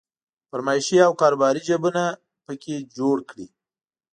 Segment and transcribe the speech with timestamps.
[0.49, 2.03] فرمایشي او کاروباري جيبونه
[2.45, 3.47] په کې جوړ کړي.